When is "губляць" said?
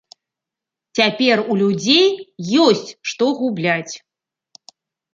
3.39-3.95